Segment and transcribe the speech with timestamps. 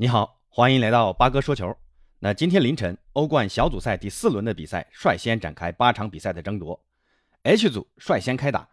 [0.00, 1.76] 你好，欢迎来到八哥说球。
[2.20, 6.80] 那今天凌晨，欧冠小组赛第四轮的比赛率先展开八场比赛的争夺。
[7.42, 8.68] H 组率先开打，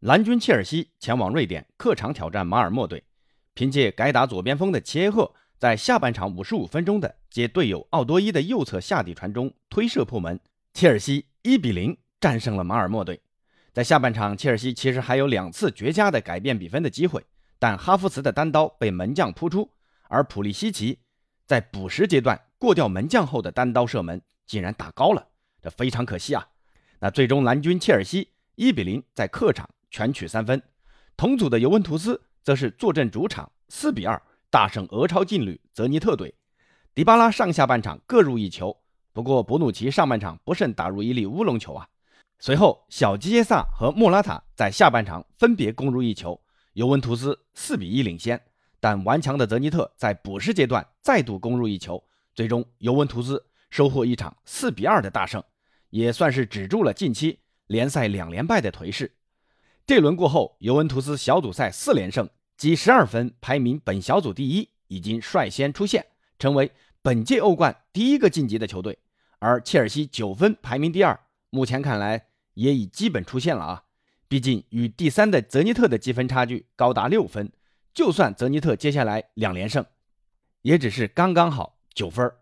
[0.00, 3.04] 蓝军切尔西前往瑞典客场挑战马尔默队。
[3.52, 10.40] 凭借改打左边锋的切赫，在下半场五十五分钟的接队友奥多伊的右侧下底传中推射破门，
[10.72, 13.20] 切尔西一比零战胜了马尔默队。
[13.74, 17.22] 在下半场，切尔西其实还有两次绝佳的改变比分的机会，
[17.58, 19.68] 但哈弗茨的单刀被门将扑出。
[20.12, 20.98] 而普利西奇
[21.46, 25.28] 在补时阶段过掉门将后的单刀射门竟然打高了，
[25.62, 26.46] 这非常可惜啊！
[26.98, 30.62] 那最终蓝军切尔西一比零在客场全取三分，
[31.16, 36.34] 同组的尤文图斯则是坐镇主场四比二大胜俄超劲旅泽尼特队。
[36.94, 38.76] 迪巴拉上下半场各入一球，
[39.14, 41.88] 不过博努奇上半场不慎打入一粒乌龙球啊。
[42.38, 46.38] 随后小基耶萨和莫拉塔在下半场分别攻入一球，
[46.74, 48.38] 尤文图斯四比一领先。
[48.82, 52.02] 但顽强的泽尼特在补时阶段再度攻入一球，
[52.34, 55.40] 最终尤文图斯收获一场四比二的大胜，
[55.90, 57.38] 也算是止住了近期
[57.68, 59.14] 联赛两连败的颓势。
[59.86, 66.04] 这轮过后，尤文图斯小组赛四连胜，积十二分，排名本小组第一，已经率先出线，
[66.40, 66.72] 成为
[67.02, 68.98] 本届欧冠第一个晋级的球队。
[69.38, 73.84] 而切尔西九分，排名第二，目前看来也已基本出现了啊，
[74.26, 77.52] 毕竟与第三的泽尼特的积分差距高达六分。
[77.94, 79.84] 就算泽尼特接下来两连胜，
[80.62, 82.32] 也只是刚刚好九分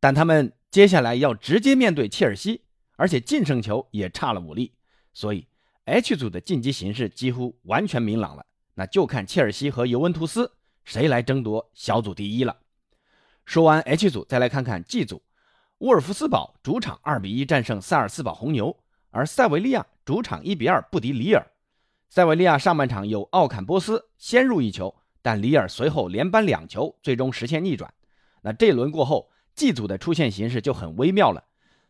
[0.00, 2.62] 但他们接下来要直接面对切尔西，
[2.96, 4.72] 而且净胜球也差了五粒，
[5.12, 5.46] 所以
[5.84, 8.46] H 组的晋级形势几乎完全明朗了。
[8.74, 10.52] 那就看切尔西和尤文图斯
[10.84, 12.56] 谁来争夺小组第一了。
[13.44, 15.22] 说完 H 组，再来看看 G 组，
[15.78, 18.76] 沃尔夫斯堡主场二比一战胜萨尔斯堡红牛，
[19.10, 21.46] 而塞维利亚主场一比二不敌里尔。
[22.16, 27.92] 塞维利亚上半场有奥坎波斯先入一球，但里尔随后连扳两球，最终实现逆转。
[28.40, 31.44] 那这轮过后，G 组的出线形势就很微妙了。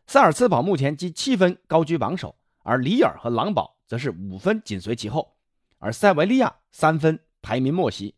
[0.05, 5.33] 萨尔茨堡目前积七分，高居榜首，而里尔和狼堡则是五分紧随其后，
[5.79, 8.13] 而塞维利亚三分排名末席，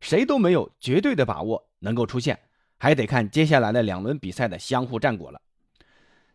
[0.00, 2.36] 谁都没有绝对的把握能够出线，
[2.76, 5.40] 还得看接下来的两轮比赛的相互战果了。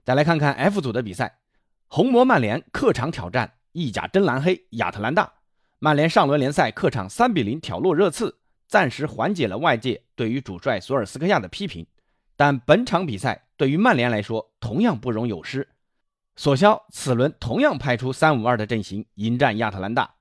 [0.05, 1.39] 再来看看 F 组的比赛，
[1.89, 3.55] 红魔曼联客场挑战。
[3.77, 5.31] 意甲真蓝黑亚特兰大，
[5.77, 11.85] 曼联上轮联赛客场三比零挑落热刺，暂时缓解了外界对于主帅索尔斯克亚的批评。
[12.35, 15.69] 但本场比赛对于曼联来说同样不容有失，
[16.35, 20.15] 索肖此轮同样派出三五二的阵型迎战亚特兰大。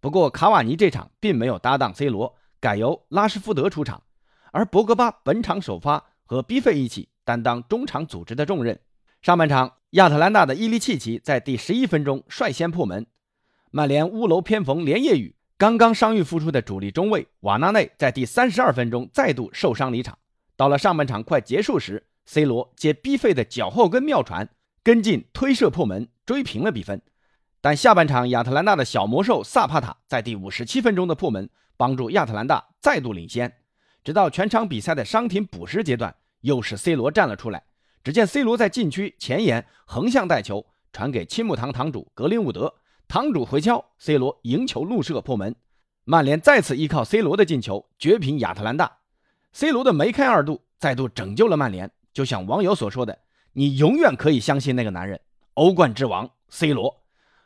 [0.00, 4.02] 不过卡瓦尼这场并没有搭档 C 罗，改由拉什福德出场，
[4.52, 8.80] 而博格巴本场首发和 B 费一起担当中场组织的重任。
[9.20, 9.74] 上半场。
[9.92, 13.06] 亚特兰大的伊利契奇在第十一分钟率先破门，
[13.70, 20.16] 曼联屋楼偏逢连夜雨，刚刚伤愈复出的主力中卫瓦纳内在第三十二分钟再度受伤离场。
[20.56, 24.48] 到了上半场快结束时，C 罗接 B 费的脚后跟妙传，
[24.82, 27.02] 跟进推射破门，追平了比分。
[27.60, 33.52] 但下半场亚特兰大的小魔兽萨帕塔在第五十七分钟的破门，帮助亚特兰大再度领先。
[34.02, 37.64] 直到全场比赛的伤停补时阶段，又是 C 罗站了出来。
[38.04, 42.74] 只见 C 罗在禁区前沿横向带球，传给青木堂堂主格林伍德，
[43.06, 45.54] 堂主回敲，C 罗迎球怒射破门。
[46.04, 48.98] 曼联再次依靠 C 罗的进球绝平亚特兰大。
[49.52, 51.88] C 罗的梅开二度再度拯救了曼联。
[52.12, 53.16] 就像网友所说的
[53.54, 55.20] ：“你永远可以相信那个男人，
[55.54, 57.02] 欧冠之王 C 罗。”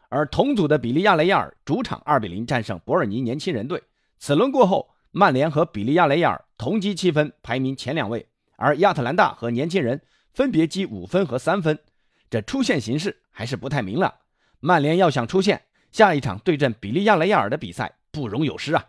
[0.09, 3.83] 而同组的比利亚雷亚尔主场2比0战胜伯尔尼年轻人队。
[4.19, 10.01] 此轮过后，曼联和比利亚雷亚尔同积七分，排名前两位，而亚特兰大和年轻人。
[10.37, 11.79] 分别积五分和三分，
[12.29, 14.13] 这出线形势还是不太明朗。
[14.61, 18.85] 曼联要想出线，下一场对阵比利亚雷亚尔的比赛不容有失啊！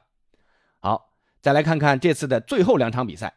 [0.82, 3.34] 好，再来看看这次的最后两场比赛。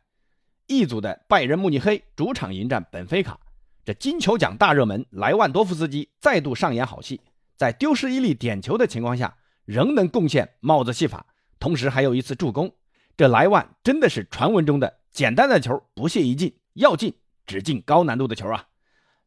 [0.67, 3.39] 一组的拜仁慕尼黑主场迎战本菲卡，
[3.85, 7.21] 这金球奖大热门莱万多夫斯基再度上演好戏，
[7.57, 11.25] 在丢失一粒点球的情况下，仍能贡献帽子戏法，
[11.61, 12.75] 同时还有一次助攻。
[13.17, 17.15] 这莱万真的是传闻中的简单的球不屑一进，要进。
[17.47, 18.67] 只进高难度的球啊！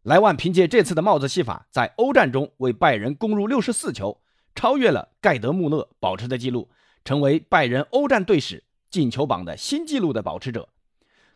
[0.03, 4.21] 莱万凭借这次的帽子戏法，在欧战中为拜仁攻入六十四球，
[4.53, 6.69] 超越了盖德穆勒保持的记录，
[7.05, 10.67] 成为拜仁欧战队史进球榜的新纪录的保持者。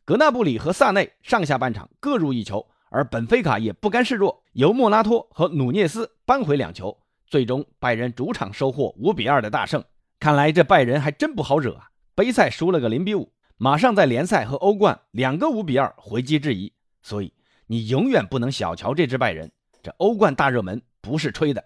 [0.04, 9.84] 格纳布里和萨内上下半场各入一球，而本菲卡也不甘示弱，由莫拉托和努涅斯扳回两球，最终拜仁主场收获五比二的大胜。
[10.20, 11.90] 看来这拜仁还真不好惹啊！
[12.16, 16.72] 杯赛输了个零比五，马上在联赛和欧冠两个五比二回击质疑。
[17.02, 17.34] 所以
[17.68, 19.52] 你永远不能小瞧这支拜仁，
[19.82, 21.64] 这欧冠大热门不是吹的。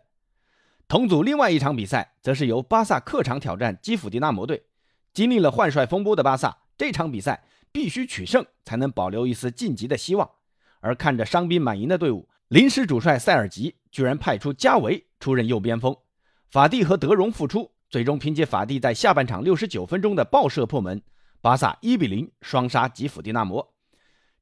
[0.88, 4.64] 同组另外一场比赛，则是由巴萨客场挑战基辅迪纳摩队。
[5.14, 10.30] 经历了换帅风波的巴萨，这场比赛必须取胜才能保留一丝晋级的希望。
[10.80, 15.96] 而看着伤兵满营的队伍，临时主帅塞尔吉居然派出加维出任右边锋，
[16.50, 21.02] 法蒂和德容复出，最终凭借法蒂在下半场六十九分钟的爆射破门，
[21.42, 23.74] 巴萨一比零双杀吉普迪纳摩。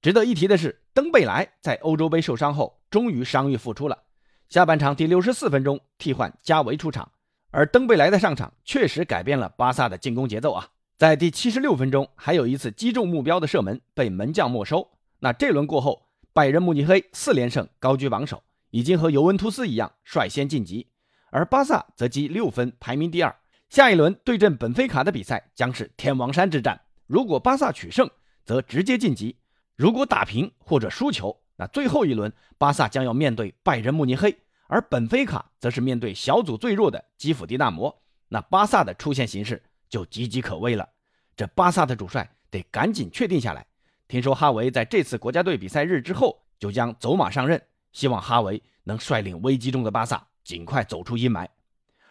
[0.01, 4.04] 值得一提的是，登贝莱在欧洲杯受伤后终于伤愈复出了，
[4.50, 7.10] 下半场第六十四分钟替换加维出场，
[7.51, 10.68] 而登贝莱的上场确实改变了巴萨的进攻节奏啊！
[10.98, 14.86] 在第七十六分钟，还有一次击中目标的射门被门将没收。
[15.19, 20.88] 那这轮过后，拜仁慕尼黑四连胜，高居榜首，已经和尤文图斯一样率先晋级，
[21.31, 23.34] 而巴萨则积六分排名第二。
[23.69, 28.07] 下一轮对阵本菲卡的比赛将是天王山之战，如果巴萨取胜，
[28.45, 29.35] 则直接晋级。
[29.75, 38.00] 如果打平或者输球，那最后一轮巴萨将要面对拜仁慕尼黑，而本菲卡则是面对小组最弱的基辅迪纳摩。
[38.27, 39.59] 那巴萨的出线形势
[39.89, 40.88] 就岌岌可危了。
[41.35, 43.65] 这巴萨的主帅得赶紧确定下来。
[44.07, 47.59] 听说哈维在这次国家队比赛日之后就将走马上任，
[47.91, 51.47] 希望哈维能率领危机中的巴萨尽快走出阴霾。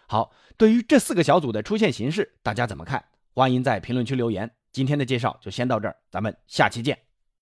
[0.08, 3.04] 好，对于这四个小组的出线形势，大家怎么看？
[3.32, 4.50] 欢迎在评论区留言。
[4.72, 7.07] 今天的介绍就先到这儿，咱们下期见。